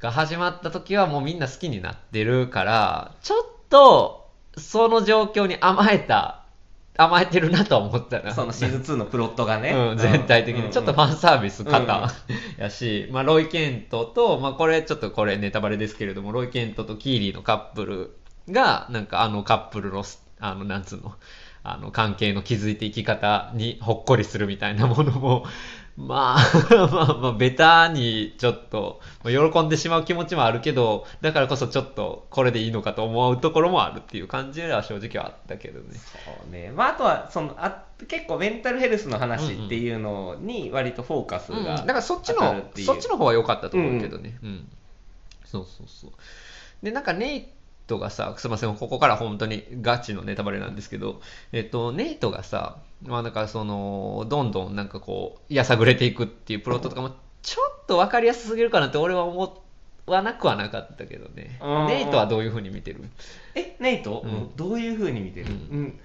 [0.00, 6.44] が始まった時はもうみんな好きになってるから、ちょっと、その状況に甘えた、
[6.96, 8.34] 甘えてるなとは思ったな。
[8.34, 9.70] そのシーズン2のプロットがね。
[9.70, 10.70] うん、全体的に。
[10.70, 11.68] ちょっとファンサービスうん。
[11.68, 12.10] 型
[12.58, 18.16] やし、まあ、ロイ・ケントと、まあ、これちょっとこれネタバレですけれどもロイ・ケントとキーリーのカップル
[18.50, 21.14] がなんかあのカップルのすあのなんつうの
[21.62, 25.44] あの関係の築いていき方にほっこりするみたいなものも
[25.98, 26.38] まあ
[26.92, 35.86] まあまあベタにちょっとまあ喜んでしまう気持ちもあるけどだからこそちょっとこれでいいのかと思うところもあるっていう感じでは正直はあったけどね。
[35.94, 36.72] そうね。
[36.74, 44.68] まあ、あとは、その、あ結構メンタルヘルスの話っていうのに割とフォーカスうん、がだからそっちのそっちの方は良かったと思うけどね、うん。
[45.44, 46.10] そうそうそう。
[46.80, 47.48] でなんかネイ
[47.88, 51.20] トがさすいませんここから本当にガチのネタバレなんですけど、
[51.50, 57.10] えっと、ネイトがさまあなんかそのどんどんなんかこうやさぐれていくっていうプロットとかも
[57.42, 59.62] ちょっと分かりやすすぎるかなって俺は思
[60.06, 61.58] わなくはなかったけどね。
[61.62, 61.86] うん。
[61.86, 63.04] ネイトはどういうふうに見てる？
[63.54, 64.56] え、ネイト、うん。
[64.56, 66.00] どういう風に見てる、ううんん。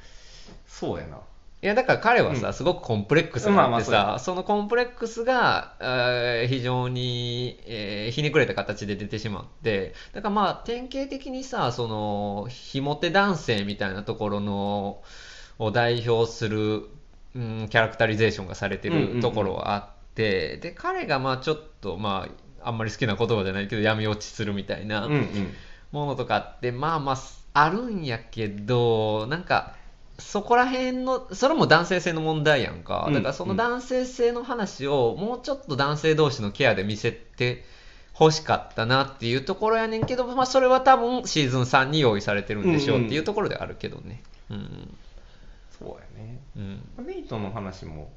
[0.68, 1.18] そうやな。
[1.64, 2.54] いやだから彼はさ、うん。
[2.54, 15.02] すごくコンプレックスがあってさ、まあまあそのコンプレックスが、えー非常に、えーひねくれた形で出てしまってだからまあ典型的にさそのひも手男性みたいなところの
[15.58, 16.84] を代表する、
[17.34, 19.16] うん、キャラクタリゼーションがされてうんうんうん。
[19.16, 22.28] るところはあって、で彼がまあちょっとま
[22.62, 25.54] ああんまり好きな言葉じゃないけど闇落ちするみたいな、うんうん。
[25.94, 27.18] ものとかってまあまあ
[27.54, 29.76] あるんやけどなんか
[30.20, 33.06] そこら辺のそれも男性性の問題やんか。
[33.08, 33.14] うん。
[33.14, 37.64] だからその男性性の話をもうちょっと男性同士のケアで見せて
[38.20, 44.22] 欲しかったなっていうところやねんけど、まあ、それは多分シーズン3に用意されてるんでしょうっていうところであるけどね。
[44.50, 44.98] うん。
[45.80, 46.40] そうやね。
[46.98, 47.06] うん。
[47.08, 48.12] ネイトの話も、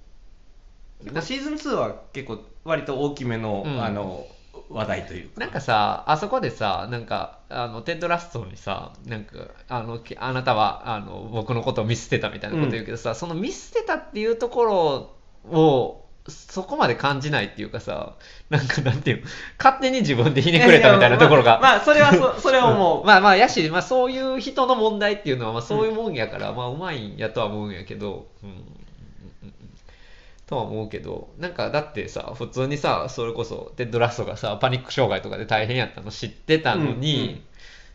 [1.03, 3.83] シーズン2は結構割と大きめの、うん。
[3.83, 4.27] あの、
[4.69, 5.41] 話題というか。
[5.41, 18.15] なんかさ、あそこでさ、なんか、あの、テッドラストにさ、なんか、あの、きあなたは、あの、僕のことを見捨てたみたいなこと言うけどさ、その見捨てたっていうところを、そこまで感じないっていうかさ、
[18.51, 19.27] なんかなんていうの、
[19.59, 21.61] 勝手に自分でひねくれたみたいなところが。
[21.61, 23.07] まあ、まあそれはそ、 それは思う。
[23.07, 28.51] まあまあ、やし、まあそういう人の問題っていうのは、まあそういうもんやから、まあうまいんやとは思うんやけど、うん。
[28.51, 28.86] うんうんうん
[30.47, 37.43] とは思うけど、なんかだってさ、普通にさ、それこそ、デッドラストがさ、パニック障害とかで大変やったの知ってたのに、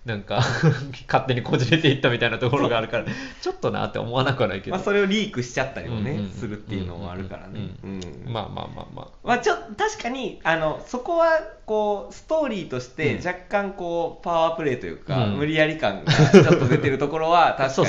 [0.05, 0.41] なんか、
[1.07, 3.05] 勝手にこじれていったみたいなところがあるから、
[3.39, 4.75] ちょっとなって思わなくはないけど。
[4.75, 7.69] まあ、それをリークしちゃったりもね、うんうんするっていうのもあるからね。
[7.83, 9.07] ううんまあまあまあまあ。
[9.23, 13.27] まあ、ちょ確かにあのそこはこうストーリーとしてうん。
[13.27, 15.37] 若干こうパワープレイというか、うん。
[15.37, 17.87] 無理やり感がちょっと出てるところは確かに。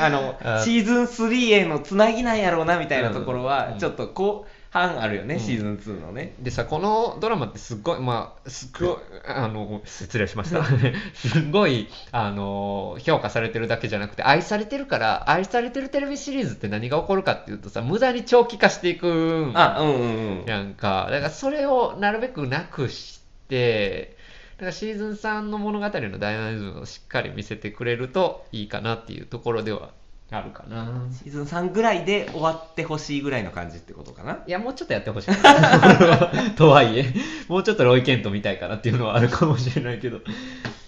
[0.00, 3.44] あのあシーズン3へのつなぎなんやろうなみたいなところうん。
[3.44, 6.34] はちょっと後半あるよね、うんシーズン2のね。
[6.38, 10.64] でさ、このドラマってすっごい、まあ、すっごい、あの、失礼しました。
[11.12, 20.44] すっごい、あの、評価されてるだけじゃなくて、愛されてるから、愛されてるテレビシリーズって何が起こるかっていうとさ、無駄に長期化していくんあうんうんうん。
[20.46, 21.08] やんか。
[21.10, 24.16] だからそれをなるべくなくして、
[24.58, 29.90] だからシーズン3の物語のダイナミズムをしっかり見せてくれるといいかなっていうところでは
[30.30, 31.08] あるかな。
[31.12, 34.38] シーズン3ぐらいで終わってほしいぐらいの感じってことかな。
[34.46, 35.30] いや、もうちょっとやってほしい。
[36.56, 37.12] とはいえ、
[37.48, 40.20] もうちょっとロイケント見たいかなっていうのはあるかもしれないけど。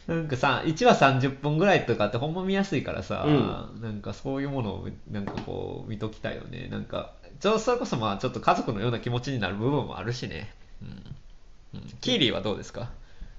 [0.07, 6.69] なんかさ、1話30分ぐらいとかってほんま見やすいからさ、うなんかそういうものをなんかこう見ときたいよね。
[6.71, 10.53] なんか、ちょそれこそまあちょっと家族のような気持ちになる部分もあるしね。
[10.83, 12.91] うんうん、キーリーはどうですか？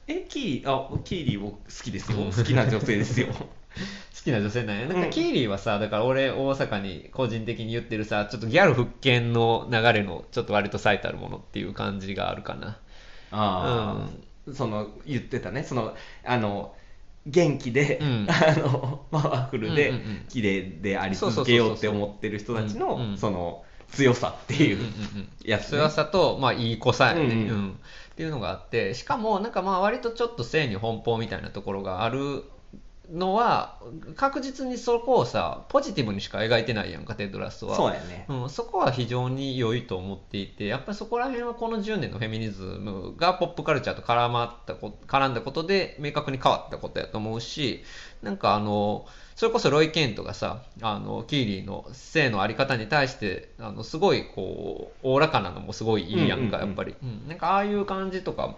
[0.07, 2.17] え、キーリー、あ、キーリー僕好きですよ。
[2.17, 3.27] 好きな女性ですよ。
[4.15, 4.87] 好きな女性なんや。
[4.87, 5.03] なんうん。
[5.03, 12.77] かキーリーはさ、だから俺大阪に個人的に言ってるさ、ちょっとギャル復権の流れのちょっと割と最たるものっていう感じがあるかな。
[13.31, 15.63] ああ、その言ってたね。
[15.63, 16.75] そのあの
[17.25, 18.27] 元気で、うん。
[18.29, 20.25] あのパワフルで、うんうんうん。
[20.29, 25.77] 綺麗であり続けようって思ってる人たちの、うんうんその強さっていううんうんうんやつ、ね。
[25.77, 27.49] 強さと、まあ、いい子さやね、うんうん。
[27.49, 27.79] うん。
[28.13, 32.43] っていうのがあってしかもなんかまあ割とちょっと性に奔放みたいなところがある
[33.11, 33.79] のは
[34.15, 37.75] 確実にそこをさポジティブにしか描いてないやんかテッドラストは。
[37.75, 38.25] そうやね。
[38.29, 47.83] うん、そこは非常に良いと思っていてやっぱりそこら辺はこの10年のフェミニズムがポップカルチャーと絡まったこ絡んだことで明確に変わったことやと思うし
[48.21, 58.57] なんかあのそれこそロイ・ケントがさあのキーリーの性のあり方に対してあのすごいこうおおらかなのもすごいいいやんか、やっぱり、うん、なんかああいう感じとか、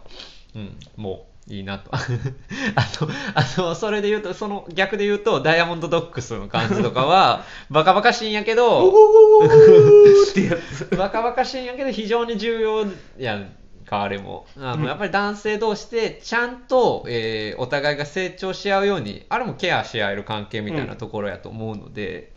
[0.54, 1.92] うん、もういいなと。
[1.94, 2.00] あ
[2.98, 10.96] とあのそれで言うとその逆で言うとダイヤモンドドックスの感じとかは バカバカしいんやけどってやつ。
[10.96, 12.86] バカバカしいんやけど非常に重要
[13.18, 13.56] やん
[13.86, 14.48] かあれも。
[14.60, 14.82] あうん。
[14.82, 22.32] のやっぱり男性同士でちゃんと、えーお互いが成長し合うようにあれもケアし合える関係みたいなところやと思うので、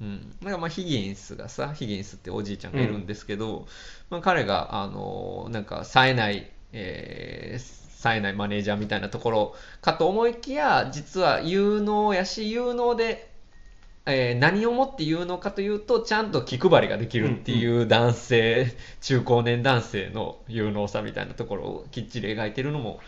[0.00, 3.68] うん、なんかまあヒギンスがさヒギンスっておじいちゃんがいるんですけど、
[4.10, 13.30] まあ、彼があのなんか冴えない、えー冴えないマネージャーみたいなところかと思いきや実は有能やし有能で
[14.06, 23.00] えー何をもって言うのかというとちゃんと気配りができるっていう男性、中高年男性の有能さみたいなところをきっちり描いてるのも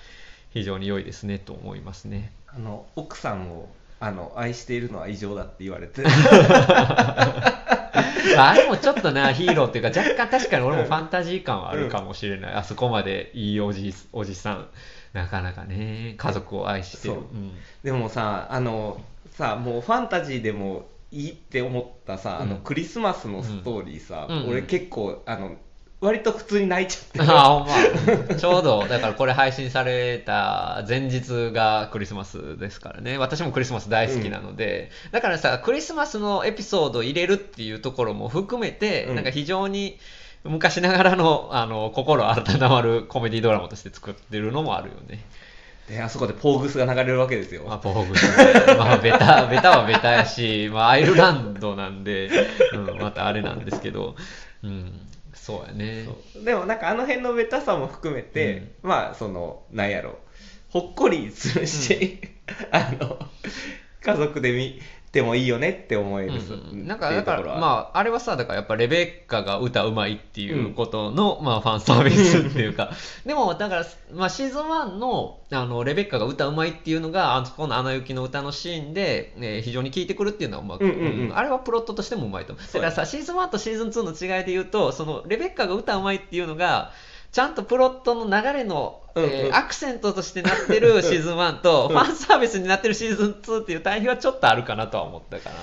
[0.51, 2.31] 非常に良いですねと思いますね。
[2.47, 6.03] あの奥さんをあの愛しているのは異常だって言われて
[8.37, 14.69] まあ、あれもちょっとなヒーローっていうか若干確かに俺もファンタジー感はあるかもしれない、あそこまでいいおじおじさん
[15.13, 17.23] なかなかね家族を愛してる、そう。
[17.37, 17.53] ん。
[17.83, 19.01] でもさあの
[19.33, 22.63] さもうファンタジーでもいいって思ったさ、あのうん。
[22.63, 24.49] クリスマスのストーリーさ、うん。
[24.49, 25.57] 俺結構あの
[26.03, 27.33] 割と普通に泣いちゃって。
[27.33, 33.19] あほんまちょうどだからこれ配信された前日がクリスマスですからね。
[33.19, 39.15] 私もクリスマス大好きなので、だからさクリスマスのエピソードを入れるっていうところも含めて、うん。
[39.15, 39.97] なんか非常に
[40.45, 45.25] 昔ながらのあの心温まるコメディドラマとして作ってるのもあるよね。
[45.89, 48.25] であそこでポーグスが流れるわけですよ、まあ、ポーグス。
[48.25, 52.31] ねまあ、ベタ、ベタはベタやし、まあ、アイルランドなんで、
[52.73, 54.15] うん、またあれなんですけど、
[54.63, 54.93] うん、
[55.43, 56.05] そうやね。
[56.05, 56.45] そう。
[56.45, 60.21] でもなんかあの辺のベタさも含めて、まあそのなんやろ。
[60.69, 62.21] ほっこりするし、
[62.71, 63.19] あの
[64.03, 64.81] 家族で見
[65.13, 72.91] てもいいよねって思える、うんなんかだからまああれはさだからやっぱレベッカが歌うまいっていうことの、まあファンサービスっていうか。
[73.27, 80.91] でもだから、まあ、シーズン1のあのレベッカが歌うまいっていうのがあそこの「アナ雪」の歌のシーンで、えー非常に効いてくるっていうのはうまく、うん。
[80.91, 81.37] うんうん。
[81.37, 82.73] あれはプロットとしてもうまいと思う。
[82.73, 86.93] だからさシーズン1とシーズン2の違いで言うとそのレベッカが歌うまいっていうのが
[87.33, 95.57] ちゃんとプロットの流れの、えアクセントとしてなってる シーズン1と、ファンサービスになってるシーズン2っていう対比はちょっとあるかなとは思ったかな。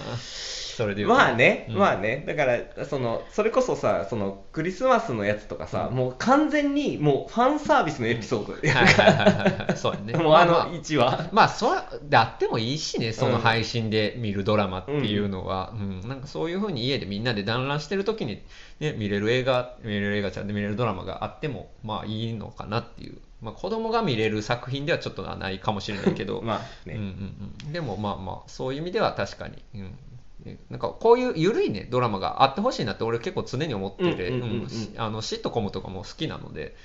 [0.79, 1.75] それでまあね、うん。
[1.75, 2.23] まあね。
[2.25, 8.65] だからそのそれこそさそのクリスマスのやつとかさ、もう完全にもうファンサービスのエピソード。
[8.65, 9.75] やんかはいはいはいはい。
[9.75, 10.13] そうやね。
[10.13, 13.41] もうあのまあ1話、まあ、そうであってもいいしね、そのうん。
[13.41, 16.07] 配信で見るドラマっていうのは、うん。
[16.07, 18.41] なんかそういうふうに家でみんなで団らんしてる時に、
[18.79, 23.17] ね、見れる映画、見れる映画ちゃんで見れるドラマがあっても、まあいいのかなっていう。
[23.41, 29.81] まあ子供が見れる作品ではちょっとないかもしれないけど、 まあね、うんうんうん、でもまあまあそういう意味では確かに、うん。
[29.81, 29.93] ね
[30.69, 36.75] なんかこういう緩いねドラマがあってほしいなって俺結構常に思ってて、シットコムとかも好きなので、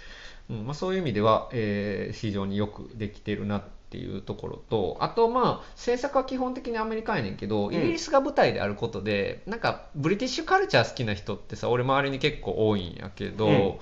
[0.50, 0.66] うん。
[0.66, 7.74] まあ、そういう意味では、えー非常によくできてるなっていうところとあとまあ制作は基本的にアメリカやねんけどん。
[7.74, 13.74] イギリスが舞台であることで、なんかブリティッシュカルチャー好きな人ってさ俺周りに結構多いんやけど、うん。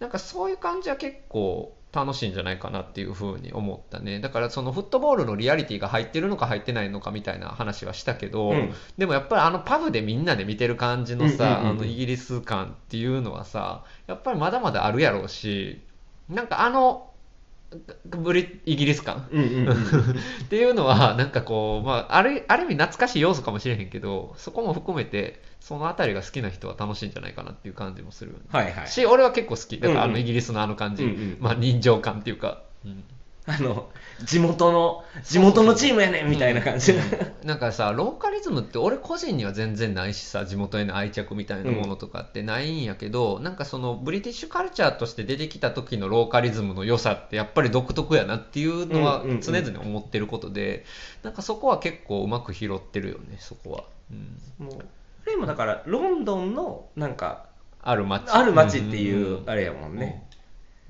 [0.00, 4.20] なんかそういう感じは結構楽しいんじゃないかなっていうふうに思ったね。
[4.20, 8.74] だからそのフットボールのリアリティが入ってるのか入ってないのかみたいな話はしたけど、うん。
[8.98, 11.62] でもやっぱりあのパブでみんなで見てる感じのさ、うんうんうん。
[11.62, 15.80] うんあのイギリス感っていうのはさやっぱりまだまだあるやろうし
[16.28, 17.07] なんかあの
[18.06, 19.28] ブリイギリス感？
[19.30, 19.72] うんうんうん。
[20.44, 28.34] っていうのはなんかこう、まあ、あるある意味懐かしい要素かもしれへんけどそこも含めてその辺りが好きな人は楽しいんじゃないかなっていう感じもする。
[28.50, 28.88] はいはい。
[28.88, 29.78] し俺は結構好き。
[29.78, 31.36] だからあのイギリスのあの感じ、うんうん。
[31.40, 33.04] まあ人情感っていうか、うん
[33.50, 33.88] あの
[34.24, 37.46] 地元の地元のチームやねんみたいな感じ、うん。
[37.46, 49.40] なんかさローカリズムって俺個人には全然ないしさ地元への愛着みたいなものとかってないんやけど、なんかそのブリティッシュカルチャーとして出てきた時のローカリズムの良さってやっぱり独特やなっていうのはうんうんうん。
[49.40, 50.84] 常々思ってることで、
[51.22, 54.14] なんかそこは結構うまく拾ってるよねそこは、う
[54.62, 54.78] ん、もう
[55.26, 57.46] あれもだからロンドンのなんか
[57.82, 58.30] ある街。
[58.30, 60.28] ある街っていんんうあれやもんね、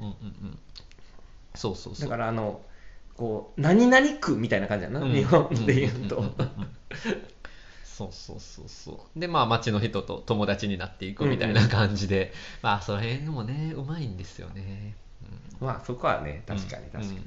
[0.01, 0.15] うんうんう
[0.47, 0.59] ん
[1.55, 2.09] そうそうそう。
[2.09, 2.61] だからあの
[3.17, 5.13] こう何々区みたいな感じやな、うん。
[5.13, 6.69] 日本で言うと、んんんうん
[7.85, 9.19] そうそうそうそう。
[9.21, 12.33] でまあ街の人と友達になっていくみたいな感じで、
[12.63, 14.95] まあその辺もねうまいんですよね
[15.61, 17.21] まあそこはね確かに確かに、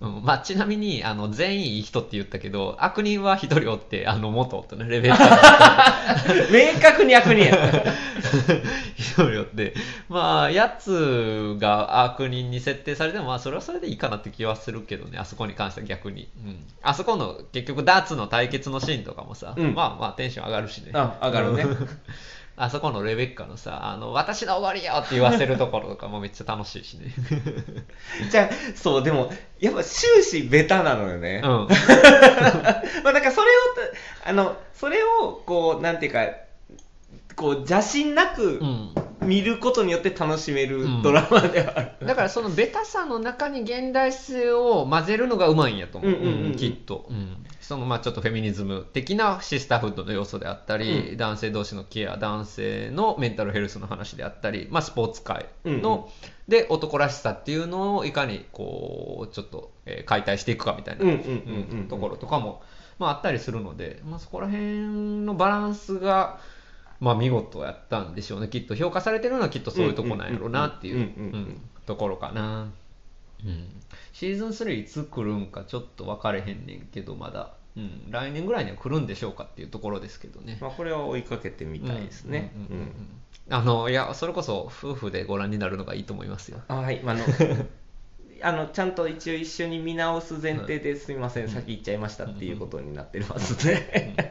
[0.00, 0.16] うん。
[0.16, 0.24] うん。
[0.24, 7.84] まあ、ちなみにあの全員いい人って言ったけど悪人は一人おってあの元夫ねレベッカの明確に悪人や。
[8.96, 9.74] 一人おって。
[10.08, 15.18] まあやつが悪人に設定されてもまあそれはそれでいいかなって気はするけどね。
[15.18, 19.74] あそこに関しては逆に、うん、あそこの結局ダーツの対決のシーンとかもさ、うん。
[19.74, 20.90] まあまあテンション上がるしね。
[20.92, 21.64] あ上がるね
[22.62, 27.06] あそこのレベッカのさ、あの、私の終わりよって言わせるところとかもめっちゃ楽しいしね。
[28.30, 31.48] じゃあそうでもやっぱ終始ベタなのよね、うん。
[33.02, 33.54] まあだからそれを
[34.26, 36.26] あのそれをこうなんていうか
[37.34, 38.94] こう邪心なくうん。
[39.22, 41.02] 見ることによって楽しめるうん。
[41.02, 46.56] ドラマではある、だからそのベタさの中に現代性を混ぜるのがうまいんやと思う、うんうんうんうん。
[46.56, 56.10] きっと、うん、そのまあちょっとフェミニズム的なシスターフッドの要素であったり、う男性同士のケア男性のメンタルヘルスの話であったり、まあ、スポーツ界の、
[56.48, 61.88] で男らしさっていうのをいかにこうちょっと、えー解体していくかみたいなうんうんうんうん。
[61.88, 62.62] ところとかも、
[62.98, 66.40] まあ、あったりするので、まあ、そこら辺のバランスが、
[67.00, 68.48] まあ、見事やったんでしょうね。
[68.48, 72.70] きっと評価されてるのはきっとそういうとこなんやろうなっていううんうんうんうんうんところかな、
[73.44, 73.64] うん、
[74.12, 80.58] シーズン3いつ来るんかちょっと分かれへんねんけどまだ、うん、来年ぐらいには来るんでしょうかっていうところですけどね。
[80.60, 82.92] まあ、これは追いかけてみたいですね、うんうんうんうん
[83.52, 86.60] あのいやそれこそ夫婦でご覧になるのがいいと思いますよ。
[86.68, 87.02] あはい。
[87.04, 87.24] あの
[88.42, 94.29] あのちゃんと一応一緒に見直す前提ですみません、先行っちゃいましたっていうことになってますね、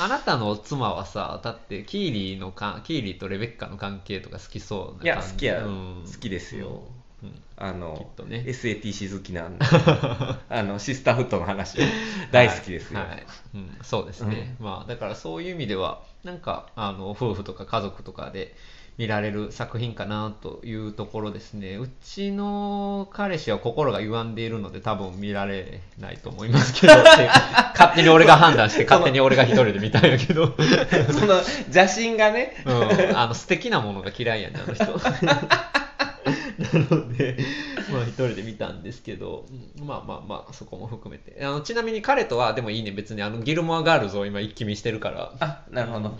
[0.00, 5.06] あなたの妻はさだってキーリーのかキーリーとレベッカの関係とか好きそうな感じ。
[5.06, 5.64] いや好きや。
[5.64, 6.04] うん。
[6.06, 6.82] 好きですよ。
[7.22, 7.42] うん。
[7.56, 8.44] あの、きっとね。
[8.46, 9.66] SATC 好きなんで。
[10.48, 11.78] あのシスターフットの話
[12.30, 13.26] 大好きですよ、はいはい。
[13.54, 18.54] うん、そうですね、まあだからそういう意味ではなんかあの夫婦とか家族とかで
[18.98, 21.76] 見られる作品かなというところですね。
[21.76, 26.94] うちの彼氏は心が歪んでいるので多分見られないと思いますけど。
[27.72, 30.54] 勝手に俺が判断して 勝手に俺が一人で見たんやけど、
[31.12, 32.62] その邪心がね。
[32.66, 34.84] うん、あの素敵なものが嫌いやねあの人。
[36.60, 37.38] なので、
[37.90, 39.46] まあ一人で見たんですけど、
[39.80, 39.86] うん。
[39.86, 41.42] まあまあまあ、そこも含めて。
[41.44, 46.14] あのちなみに彼とは、でもいいね、別にあのギルモアガールズを今一気見してるから、あなるほど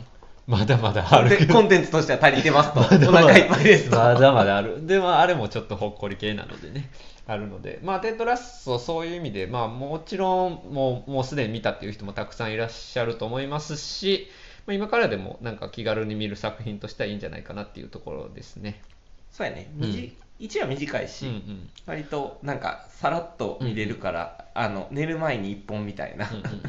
[0.51, 1.47] まだまだあるけど。
[1.47, 2.81] でコンテンツとしては足りてますと。
[2.81, 3.97] お腹いっぱいですと。
[3.97, 4.85] まだまだある。
[4.85, 6.91] でもあれもちょっとほっこり系なのでね、
[7.29, 14.27] あるので、まあテッドラッソ、そういう意味で、まあもちろんもう、もうすでに見たっていう人もたくさんいらっしゃると思いますし、
[14.67, 18.83] まあ、今からでもなんか気軽に見る作品としてはいいんじゃないかなっていうところですね。
[19.31, 21.71] そうやね、みじ一話短いし、うんうん。
[21.87, 26.61] 割となんかさらっと見れるから、あの寝る前に一本みたいな、うんうんうん。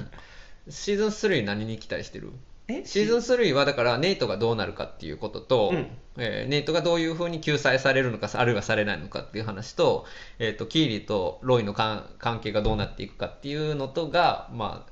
[0.69, 2.31] シーズン3何に期待してる？
[2.31, 2.33] え
[2.85, 5.87] シーズン3はだからネイトがどうなるかっていうことと、うん。
[6.17, 10.05] えーネイトがどういうふうに救済されるのかあるいはされないのかっていう話と,、
[10.39, 14.91] えー、とキーリーとロイの関関係がどうなっていくかっていうのとが、まあ、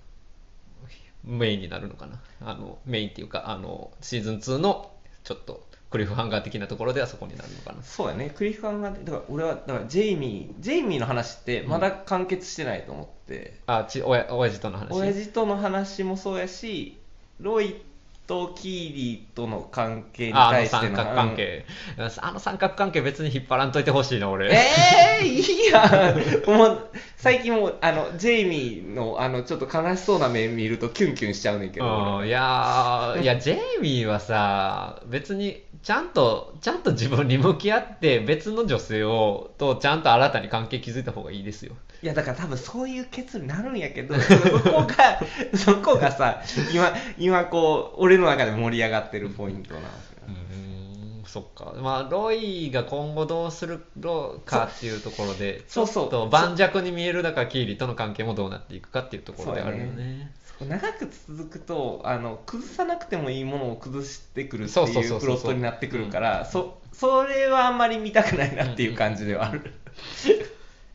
[1.26, 2.22] メインになるのかな。
[2.42, 4.92] あのメインっていうかあのシーズン2の
[5.24, 7.82] ちょっとクリフハンガー的なところではそこになるのかな。
[7.84, 8.30] そうやね。
[8.30, 14.94] クリフハンガーでだから俺はだからジェイミージェイミーの話ってまだ完結してないと思って、あちおや親父との話。
[14.94, 16.99] 親父との話もそうやし
[17.40, 17.82] ロイ
[18.30, 21.66] とキーリーとの関係にああの対しての三角関係、
[21.98, 24.54] あの三角関係別に引っ張らんといてほしいな俺。
[24.54, 24.68] え
[25.22, 26.16] えー、いいやん。
[26.56, 41.74] もう最近もうあのジェイミーのあのちょっと悲しそうな目見るとキュンキュンしちゃうねんけど、うん、いやーいや ジェイミーはさ別にちゃんとちゃんと自分に向き合って別の女性をとちゃんと新たに関係築いた方がいいですよ。
[42.02, 45.20] いやだから多分そういう結論になるんやけどそこが
[45.54, 46.42] そこがさ
[46.74, 51.76] 今今こう俺の中で盛り上がってるポイントなんですようーんそっか。
[51.80, 56.10] まあロイが今後どうするのかっていうところでそうそう。
[56.10, 60.34] と盤石に見えるだからキーリーとの関係もどうなっていくかっていうところであるよそうやね。
[60.68, 69.74] 長く続くとあの崩さなくてもいいものを崩してくるっていうプロットになってくるからそそれはあんまり見たくないなっていう感じではある、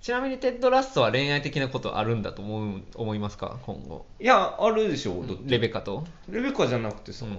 [0.04, 3.56] ちなみにテッド・ラッソは恋愛的なことあるんだと思う思いますか？
[3.62, 4.04] 今後。
[4.20, 5.50] いやあるでしょだって。
[5.50, 7.38] レベカと、レベッカじゃなくてさ、うん。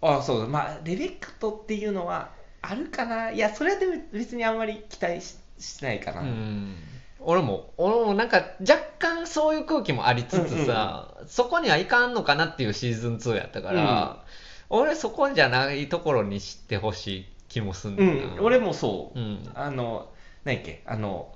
[0.00, 0.48] あそうだ。
[0.48, 3.30] まあレベッカとっていうのはあるかな。
[3.30, 6.74] いやそれはでも別にあんまり期待ししないかな、うん。
[7.20, 14.24] 俺も俺もなんか若干そういう空気もありつつさ、そこにはいかんのかなっていうシーズン2やったから、
[14.70, 19.48] 俺そこじゃないところに知ってほしい気もすんうだよな、ん俺もそう、うん。
[19.54, 20.10] あの
[20.42, 20.82] 何やっけ？
[20.84, 21.32] あの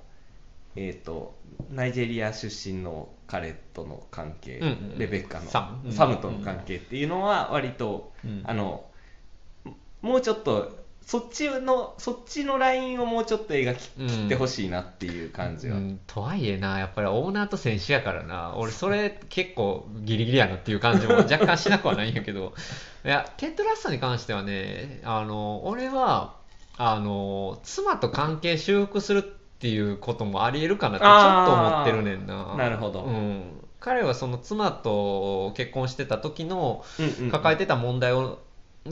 [0.77, 1.35] えっ、と
[1.71, 4.67] ナイジェリア出身の彼との関係、うん。
[4.67, 5.91] うんレベッカのサム。
[5.91, 8.43] サムとの関係っていうのは割と、うん。
[8.45, 8.85] あの
[10.01, 22.53] もうちょっとそっちのそっちのラインをもうちょっと描きうん切ってほしいなっていう感じは、うん、とはいえな、やっぱりオーナーと選手やからな、俺、それ結構ギリギリやなっていう感じも 若干しなくはないんやけど、
[23.05, 26.35] いや、テッドラッソに関してはね、あの俺は
[26.77, 32.55] あの妻と関係修復するっていうこともありえるかなってちょっと思ってるねんな。
[32.55, 33.01] なるほど。
[33.05, 33.41] うん、
[33.79, 36.85] 彼はその妻と結婚してた時の
[37.31, 38.37] 抱えてた問題を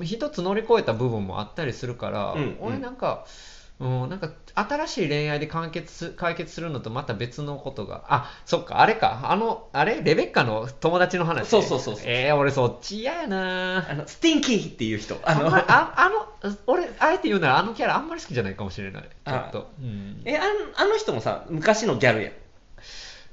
[0.01, 2.57] 一つ乗り越えた部分もあったりするから、うんうん。
[2.61, 9.29] 俺なんか、うん、なんか新しい恋愛で完結す解決するのとまた別のことがあそっかあれか。
[9.29, 10.01] あのあれ？
[10.01, 11.49] レベッカの友達の話？
[11.49, 12.03] そうそうそうそう。
[12.05, 13.89] えー、俺そっち嫌やな。
[13.89, 15.19] あのスティンキーっていう人。
[15.23, 15.93] あのああ
[16.41, 19.03] あの俺あえて言うならあのキャラあんまり好きじゃないかもしれない。
[19.03, 20.43] ちょっと、うん、えあん
[20.77, 22.33] あの人もさ昔のギャルやん。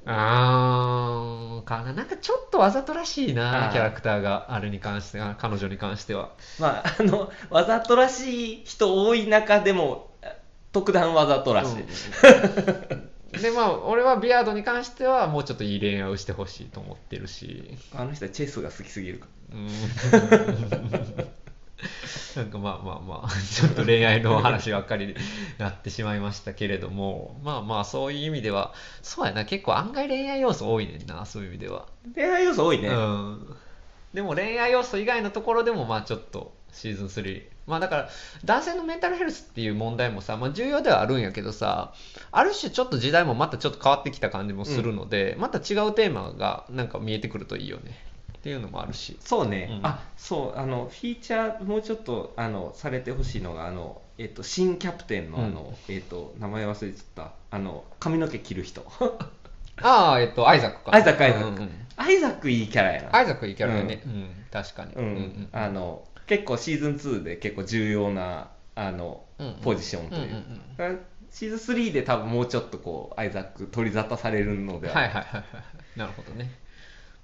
[0.06, 1.92] あーかな。
[1.92, 6.30] なんかちょっとわざとらしいなキャラクターがあれに関しては彼女に関しては。
[6.58, 10.10] まああのわざとらしい人多い中でも
[10.72, 11.76] 特段わざとらしい、
[13.40, 17.78] でまあ俺はビアードに関してはもうちょっといい恋愛をしてほしいと思ってるし。
[17.94, 19.26] あの人はチェスが好きすぎるか。
[19.52, 19.68] うん。
[22.36, 25.14] なんかまあまあまあちょっと恋愛の話ばっかりに
[25.58, 27.38] なってしまいましたけれども。
[27.42, 29.44] まあまあそういう意味ではそうやな。
[29.44, 33.56] 結構案外恋愛要素多いねんなそういう意味では、恋愛要素多いね、うん。
[34.14, 38.08] でも恋愛要素以外のところでもまあちょっとシーズン3まあだから
[38.44, 41.92] 男性のメンタルヘルスっていう問題もさ、まあ、重要ではあるんやけどさ
[42.30, 47.92] ある種ちょっと時代もまたちょっと変わってきた感じもするので、また違うテーマがなんか見えてくるといいよね。
[48.38, 49.16] っていうのもあるし。
[49.20, 49.86] そうね、うん。
[49.86, 57.32] あそうあのフィーチャーもうちょっとあのされてほしいのがあの、えっと、新キャプテンのあの、えっと、名前忘れちゃった。
[57.50, 58.84] あの髪の毛切る人。
[59.80, 60.94] ああえっとアイザックか。
[60.94, 61.48] アイザックアイザック。
[61.48, 63.16] うんうんアイザックいいキャラやな。
[63.16, 64.28] アイザックいいキャラだね、うん。
[64.50, 65.48] 確かに、うん。
[65.52, 69.46] あの結構シーズン2で結構重要なあの、うん。
[69.46, 71.00] うんポジションという,、うんうんうん
[71.30, 75.98] シーズン3で多分もうちょっとこうアイザック取り沙汰されるのでは、はいはいはいはい。
[75.98, 76.50] なるほどね。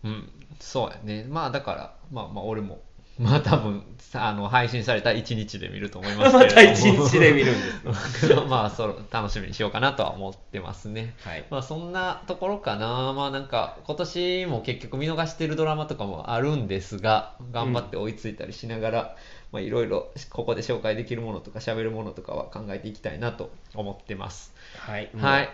[0.02, 0.32] うん。
[0.60, 1.24] そうやね。
[1.28, 2.80] まあだからまあまあ俺も
[3.18, 6.54] まあ多分さあの配信された1日で見ると思いますけれども。
[6.54, 11.14] また一日で見るんです まあそ楽しみにしようかなとは思ってますね。
[11.24, 11.44] はい。
[11.50, 13.12] まあそんなところかな。
[13.12, 19.16] まあなんか今年も結局見逃してるドラマとかもあるんですが頑張って追いついたりしながら、
[19.52, 24.54] まあいろいろここで紹介できるものとか喋るものとかは考えていきたいなと思ってます。
[24.78, 25.50] はい、はい。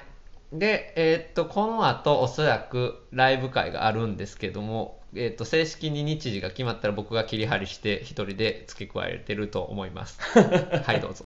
[0.52, 10.18] で、えーっと、この後、おそらくライブ会があるんですけども、えーっと、正式に日時が決まったら僕が切り張りして、一人で付け加えてると思います。
[10.84, 11.24] はい、どうぞ。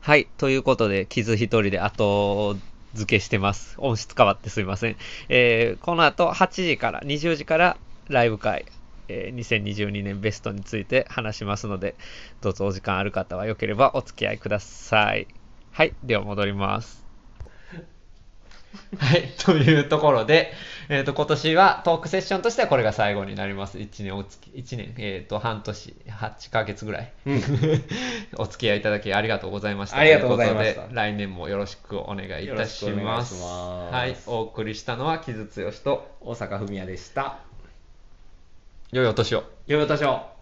[0.00, 2.56] はい、ということで、傷一人で後
[2.94, 3.74] 付けしてます。
[3.78, 4.96] 音質変わってすいません。
[5.28, 7.76] えーこの後、8時から、20時から
[8.08, 8.66] ライブ会、
[9.08, 11.94] えー2022年ベストについて話しますので、
[12.40, 15.28] どうぞお時間ある方はよければお付き合いください。
[15.70, 17.03] はい、では戻ります。
[18.98, 20.52] はい、というところで、
[20.88, 23.78] えっ、と、今年はトークセッションとしてはこれが最後になります。
[23.78, 27.12] 1年お付き、1年、えっ、と、半年、8ヶ月ぐらい。
[27.26, 27.42] うん
[28.36, 29.98] お付き合いいただきありがとうございました。
[29.98, 33.34] ありがとうございましたということで来年もよろしくお願いいたします。
[33.42, 37.38] ますはい、お送りしたのは木津剛と、大阪文也でした
[38.92, 39.44] 良いお年を。
[39.66, 40.33] 良いお年を